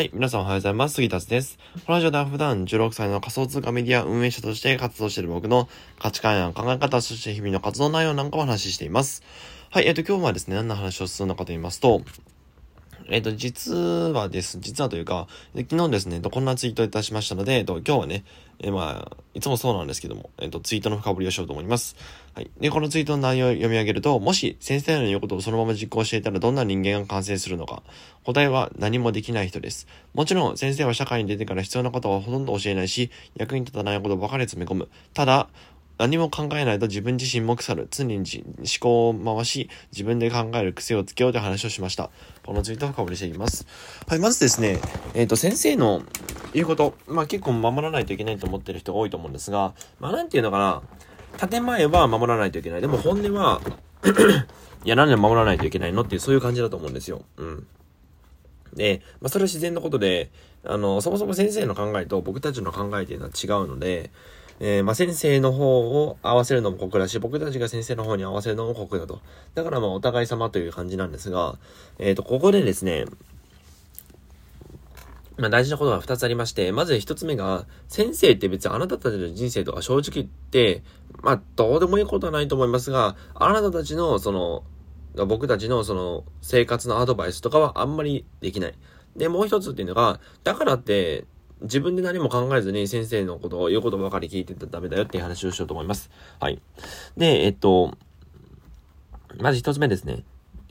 [0.00, 0.94] はい、皆さんおはようございます。
[0.94, 1.58] 杉達です。
[1.84, 9.22] このラジオでは普段16歳の仮想通貨メディア運営者として活動している僕の価値観や考え方、そして日々の活動内容なんかをお話ししています。
[9.68, 12.00] はい、えっ、ー、と、今日はですね、何の話をするのかと言いますと、
[13.10, 15.26] えっ、ー、と、実はです、実はというか、
[15.56, 18.24] 昨日ですね、こんなツイートいたしましたので、えっ、と、今日はね、
[18.60, 21.96] えー、まあ、いつもそうなんですけども、えっ、と、ツイートの深掘りをしようと思います。
[22.34, 22.50] はい。
[22.60, 27.82] で、このツイートの内容を読み上げると、もし先生の言うことをそのまま実行していたらどんな人間が完成するのか。
[28.24, 29.88] 答えは何もできない人です。
[30.14, 34.88] もちろん、先生は社会に出てから必要なことはほとんど教えないし、役に立たないことばかり詰め込む。
[35.14, 35.48] ただ、
[36.00, 37.86] 何も考えないと自分自身も腐る。
[37.90, 38.24] 常に思
[38.80, 42.08] 考を回し、自分で考える癖をつけようという話をしました。
[42.42, 43.66] このツイートを深掘りしていきます。
[44.08, 44.78] はい、まずですね、
[45.12, 46.02] えっ、ー、と、先生の
[46.54, 50.82] 言うこと、まあ結構守らないといけないと思ってる人が多いと思うんですが、まあなんていうのか
[51.38, 52.80] な、建前は守らないといけない。
[52.80, 53.60] でも本音は
[54.86, 56.00] いや、なんで守らないといけないの？
[56.00, 57.20] っていう、そういう感じだと思うんですよ。
[57.36, 57.66] うん。
[58.72, 60.30] で、まあそれは自然なことで、
[60.64, 64.10] あの、そもそも先生の考えと僕たちの考えっていうのは違うので、
[64.60, 69.20] えー、まあ、先生の方を合わせるのも酷だし、僕たちが先生の方に合わせるのも酷だと。
[69.54, 71.58] だからまあ、お互い様という感じなんですが、
[71.98, 73.06] えっ、ー、と、ここでですね、
[75.40, 80.82] まあ大事なことが2つありまして、まず1つ目が、先生って別にあなたたちの人生とか正直言って、
[81.22, 84.64] まあどうでもいいことはないと思いますが、あなたたちのその、
[85.26, 88.74] 僕たちのその生活のアドバイスとかはあんまりできない。
[89.16, 91.24] で、もう一つっていうのが、だからって、
[91.62, 96.10] 自分で何も考えずに先生のことを言うことばかり聞いてたらダメだよっていう話をしようと思います。
[96.38, 96.60] はい。
[97.16, 97.96] で、えっと、
[99.38, 100.24] まず一つ目ですね。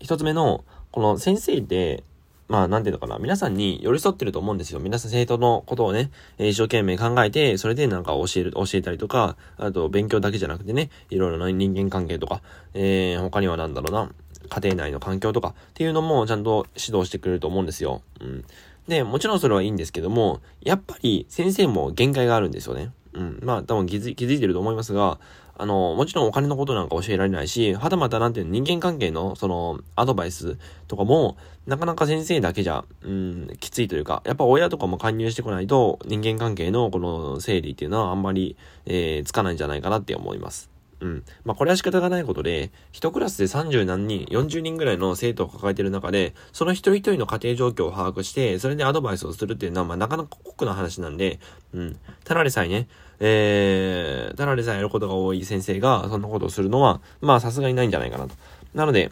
[0.00, 2.02] 一つ目の、この先生って、
[2.48, 3.18] まあ、なんていうのかな。
[3.18, 4.80] 皆さんに寄り添ってると思うんですよ。
[4.80, 12.42] 皆さん生徒のことをね、一生懸命考えて、それでなんか教える、教えたりとか、あと勉強だけじゃなくてね、いろいろな人間関係とか、
[12.74, 14.10] えー、他にはなんだろうな、
[14.48, 18.02] 家庭内の環境とかっていうのもちゃんと指導してくれると思うんですよ。
[18.20, 18.44] うん。
[18.90, 22.90] で、もちろんそれはいいんですけども、やっぱり先生も限界があるんですよね。
[23.12, 23.38] うん。
[23.40, 25.20] まあ、多分気づ気づいてると思いますが、
[25.56, 38.56] あの、もちろんお金のことなんか教えられないし、はたまたなんていうの、人間関係の、その、アドバイスとかも、なかなか先生だけじゃ、うん、きついというか、やっぱ親とかも加入してこないと、人間関係のこの整理っていうのはあんまり、
[38.86, 40.69] えー、つかないんじゃないかなって思います。
[41.00, 41.24] うん。
[41.44, 51.40] まあ、これは仕方がないことで、一クラスで30何人、40人ぐらいの生徒を抱えている中で、その一人一人の家庭状況を把握して、それでアドバイスをするっていうのは、まあ、なかなか酷な話なんで、
[51.74, 51.98] うん。
[52.24, 52.86] ただでさえね、
[53.18, 58.34] えー、ただでさえやることが多い先生が、そんなことをするのは、まあ、さすがにないんじゃないかなと。
[58.74, 59.10] なので、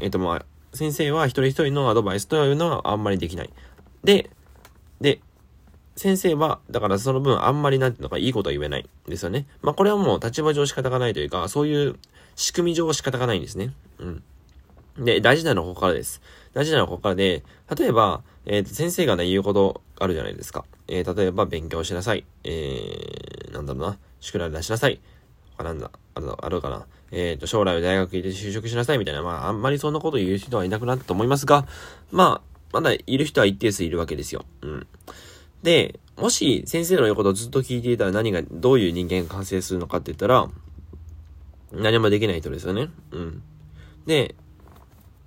[0.00, 0.44] えっ、ー、と、まあ、
[0.74, 3.50] 先生は一人一人のアドバイスというのはあんまりできない。
[4.04, 4.30] で、
[5.00, 5.20] で、
[5.98, 9.46] 先生は、だからその分あんまりなんていうのかいいことは言えないんですよね。
[9.62, 11.96] まあこれはもう立場上仕方がないというか、そういう
[12.36, 13.74] 仕組み上仕方がないんですね。
[13.98, 14.22] うん。
[15.04, 16.22] で、大事なのはここからです。
[16.54, 17.42] 大事なのはここからで、
[17.76, 20.64] 例えば、えっ、ー、と、先生がね、言うことあるじゃないですか。
[20.86, 22.24] えー、例えば、勉強しなさい。
[22.44, 23.98] えー、なんだろうな。
[24.20, 25.00] 宿題出しなさい。
[25.56, 26.86] 他なんだ、あるあるかな。
[27.10, 31.66] えっ、ー、と、将来は大学行って就職しなさいみたいな、まあ、あんまりそんなこと言う人はいなくなったと思いますが、
[32.10, 34.44] まあ、まだいる人は一定数いるわけですよ。
[34.62, 34.86] うん。
[35.62, 40.48] で、もし先生の言うことをずっと聞いていたら何が、どういう人間が完成するのかって言ったら、
[41.72, 42.88] 何もできない人ですよね。
[43.12, 43.42] うん。
[44.06, 44.34] で、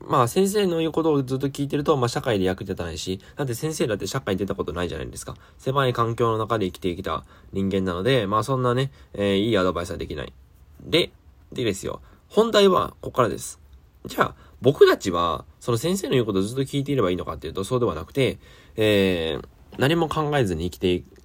[0.08, 5.36] まあ先生の言うことをずっと聞いてると、まあ社会で役に立たないし、だって先生だって社会に出たことないじゃないですか。
[5.58, 10.34] 狭い環境の中で生きてきた人間なので、まあそんなね、えー、いいアドバイスはできない。
[10.82, 11.12] で、
[11.52, 12.02] でですよ。
[12.30, 13.60] 本題はここからです。
[14.06, 18.40] じゃあ、僕たちは、その先生の言うことをずっと聞いていればいいのかっていうと、そうではなくて、
[18.76, 19.48] えー、
[19.78, 21.22] 何も考えずに生きていく、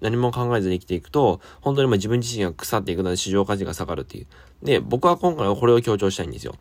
[0.00, 4.26] 何も考えずに生きていくと、本当にも自分自身が腐っていくので市場価値が下がるっていう。
[4.62, 6.54] で、僕は今回はこれを強調したいんですよ。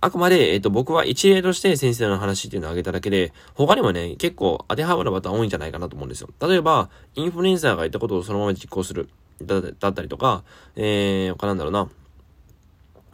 [0.00, 6.28] あくまで、えっ、と、僕は一例として先生の話っていうのを挙げただけで、他にもね、結構当てはまるパターン多いんじゃないかなと思うんですよ。
[6.40, 9.08] 例えば、インフルエンサーが言ったことをそのまま実行する。
[9.42, 10.44] だだったりとか、
[10.76, 11.88] えー、他なんだろうな。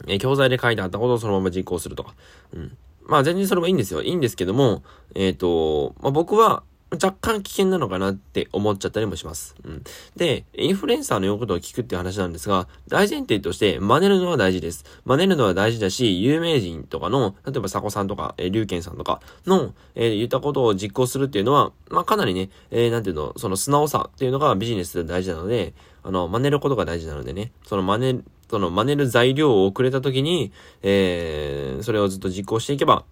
[0.07, 2.13] えー、教材で書いてあったことをそのまま実行するとか。
[2.53, 2.77] うん。
[3.07, 4.01] まあ全然それもいいんですよ。
[4.01, 4.83] いいんですけども、
[5.15, 9.55] えっ、ー、と、まあ僕は、若干危険なのかなって思っちゃったりもします。
[9.63, 9.83] うん。
[10.15, 14.85] で、インフルエンサーの言うことを聞くっていう話なんですが、大前提として真似るのは大事です。
[15.03, 25.73] 真似るのは大事だし、有名人とかの、例えば佐古さんとか、えー、龍賢さんとかの、えー、言ったことを実行するっていうのは、まあ、かなりね、えー、なんていうの、その素直さっていうのがビジネスで大事なので、
[26.03, 30.51] あの、真似ることが大事なのでね、その真似、その真似る材料をくれた時に、
[30.83, 33.05] えー、それをずっと実行していけば、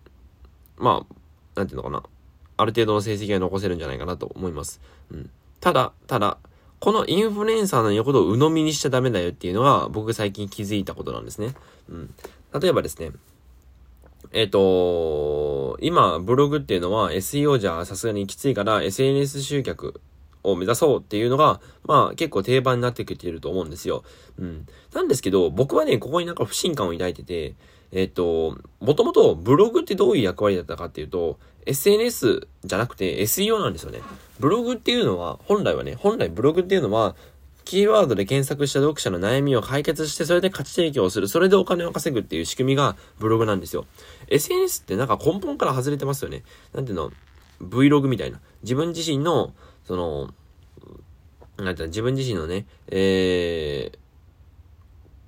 [0.77, 1.13] まあ、
[1.55, 2.03] なんていうのかな。
[2.57, 4.81] ある程度の成績が残せるんじゃないかなと思います。
[5.11, 5.29] うん。
[5.59, 6.37] ただ、ただ、
[6.79, 11.55] このインフルエンサーの言うことを鵜呑みにしちゃダメだよっていうのが僕最近気づいたことなんですね。
[11.89, 12.13] うん。
[12.59, 13.11] 例えばですね、
[14.31, 20.01] えっ、と、今、ブログっていうのは SEO じゃさすがにきついから SNS 集客
[20.43, 24.03] を目指そうっていうのが、まあ結構定番になってきてると思うんですよ。
[24.37, 24.67] うん。
[24.93, 27.55] なんですけど、僕はね、ここになんか不信感を抱いてて、
[27.91, 33.99] えっ、と、もともとブログってどういう役割だったかっていうと、SNS じゃなくて SEO なんですよね。
[34.39, 37.15] ブログっていうのは、本来はね、本来ブログっていうのは、
[37.65, 41.27] キーワードで検索した読者の悩みを解決して、それで価値提供をする。
[41.27, 43.85] それでお金を稼ぐっていう仕組みがブログなんですよ。
[44.27, 46.43] SNS ってなんか根本から外れてますよね。
[46.73, 47.11] なんていうの
[47.61, 48.39] ?Vlog みたいな。
[48.63, 49.53] 自分自身の、
[49.85, 50.33] その、
[51.57, 53.97] なんて自分自身のね、えー、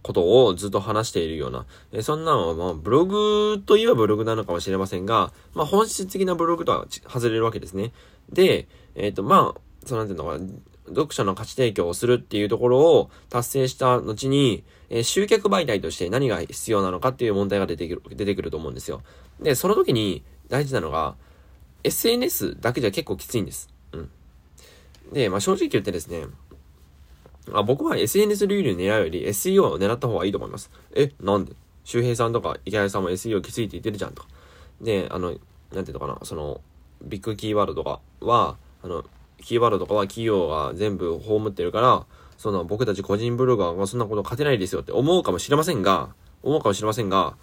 [0.02, 7.92] ことをずっと話しているような、えそんなのは、まあ、ブログといえばブログなのかもしれませんが、まあ、本質的なブログとは外れるわけですね。
[8.32, 10.46] で、えっ、ー、と、まあ、そうなんていうのかな、
[10.88, 19.02] 読者の価値提供をするっていうところを達成した後に、えー、集客媒体として何が必要なのかっていう問題が出てくる、出てくると思うんですよ。
[19.40, 21.16] で、その時に大事なのが、
[21.84, 23.75] SNS だけじゃ結構きついんです。
[25.12, 26.26] で、まあ正直言ってですね、
[27.54, 30.72] あ僕は SNS 流入狙うより SEO を狙った方がいいと思います。
[30.96, 31.54] え、なんで？
[31.84, 34.30] 周平さんとか池谷さんも SEO きついて言ってるじゃんとか。
[34.82, 35.36] で、あの、
[35.72, 36.62] なんていうのかな、その、
[37.04, 39.06] ビッグキーワードとかは、あの、
[39.42, 42.06] キーワードとかは企業が全部葬ってるから、
[42.38, 46.10] その僕たち個人ブロガーがそんなこと勝てないですよって思うかもしれませんが、
[46.42, 47.38] 思うかもしれませんが、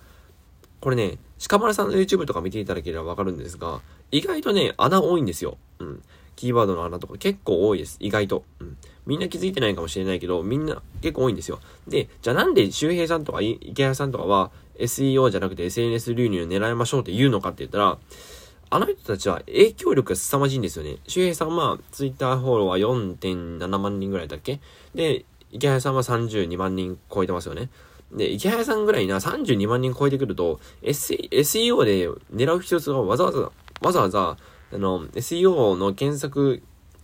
[0.80, 1.18] これね、
[1.48, 3.80] 鹿丸さんの YouTube とか見ていただければわかるんですが、
[4.10, 5.56] 意外とね、穴多いんですよ。
[5.78, 6.02] うん。
[6.36, 7.96] キーワードの穴とか結構多いです。
[8.00, 8.44] 意外と。
[8.60, 8.76] うん。
[9.06, 11.60] みんな気づいてないかもしれないけど、みんな結構多いんですよ。
[11.88, 17.98] で、じゃあなんで周平さんとか池谷さんとかは SEO じゃなくて SNS 流入を狙いましょうって言うのかって言ったら、
[18.70, 20.96] あの人たちは影響力が凄まじいんですよね。
[21.06, 24.60] 周平さんは、ツイッターフォロワー4.7万人ぐらいだっけ？
[24.94, 27.68] で、池谷さんは32万人超えてますよね。
[28.12, 33.50] で、池谷さんぐらいな32万人超えてくると、SEO で狙う必要がわざわざ、
[33.82, 34.36] わざわざ、
[34.72, 36.62] あの、SEO の検索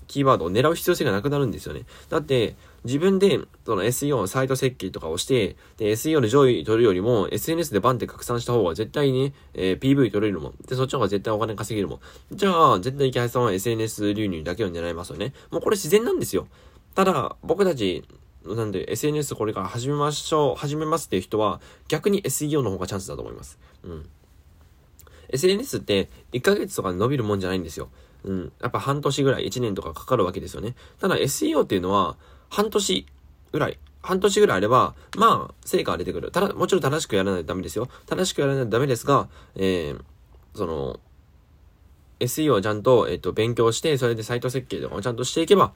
[0.08, 1.82] キーワードを狙う必要性がなくなるんですよね。
[2.08, 10.54] だって、自分で、その SEO のサイト設計とかをして、で、SEO の上位取るよりも、SNS でバンって拡散した方が絶対に、えー、PV 取れるもん。
[10.66, 12.00] で、そっちの方が絶対お金稼げるもん。
[12.32, 15.34] じゃあ、絶対池橋さんは SNS 流入だけを狙いますよね。
[15.50, 16.48] もうこれ自然なんですよ。
[16.94, 18.04] ただ、僕たち、
[18.46, 23.58] なんで SNS これから始めましょう、始めますっていう人は、逆に SEO の方がチャンスだと思います。
[23.82, 24.08] うん。
[25.30, 27.88] SNS って1ヶ月とか伸びるもんじゃないんですよ。
[28.24, 28.52] うん。
[28.60, 30.74] やっぱ半年ぐらい、1年とかかかるわけですよね。
[31.00, 32.16] ただ SEO っていうのは、
[32.50, 33.06] 半年
[33.52, 36.30] ぐらい、半年ぐらいあれば、まあ、成果が出てくる。
[36.30, 37.88] ただ、もちろん正しくやらないとダメですよ。
[38.06, 40.00] 正しくやらないとダメですが、えー、
[40.54, 41.00] その、
[42.20, 45.72] SEO をちゃんと、えっ、ー、と、勉強して、それでサイト設計とかをちゃんとしていけば、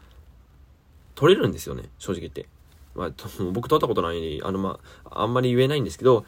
[1.14, 2.48] 取れるんですよね、正直言って。
[2.94, 3.10] まあ、
[3.52, 6.25] 僕取ったことない、あの、まあ、あんまり言えないんですけど、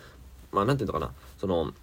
[0.52, 1.74] まあ、なんていうのかな、その、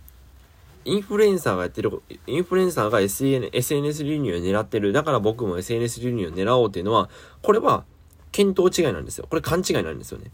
[0.86, 4.94] インフルエンサーがやってる、インフルエンサーが SN SNS 流入を狙ってる。
[4.94, 7.10] だから僕も SNS 流入を狙おうっていうのは、
[7.42, 7.86] これは
[8.32, 9.28] 見当違いなんですよ。
[9.30, 10.32] これ勘違いなんですよね。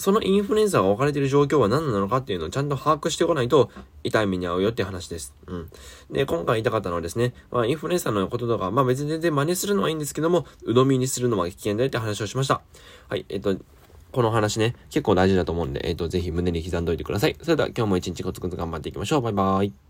[0.00, 3.70] そのインフルエンサーが置かれてる状況は何なのかっていうのをちゃんと把握しておかないと
[4.02, 5.34] 痛い目に遭うよって話です。
[5.46, 5.70] うん。
[6.10, 12.62] で、今回言いたかったのはですね、まあ、インフルエンサーのこととか、まあ別に全然真似するのはいいんですけども、鵜呑みにするのは危険だよって話をしました。
[13.10, 13.58] はい、えっと、
[14.12, 17.36] この話ね、結構大事だと思うんで、えっ、ー、と、ぜひ胸に刻んどいてください。
[17.42, 19.20] それでは今日も一日コツコツ頑張っていきましょう。
[19.22, 19.89] バイバーイ。